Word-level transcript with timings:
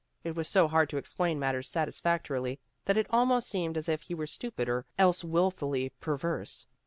It 0.23 0.35
was 0.35 0.47
so 0.47 0.67
hard 0.67 0.89
to 0.89 0.97
explain 0.97 1.37
matters 1.37 1.69
satisfactorily 1.69 2.59
that 2.85 2.97
it 2.97 3.05
almost 3.11 3.47
seemed 3.47 3.77
as 3.77 3.87
if 3.87 4.01
he 4.01 4.15
were 4.15 4.25
stupid 4.25 4.67
or 4.67 4.87
else 4.97 5.23
wilfully 5.23 5.91
perverse. 6.01 6.65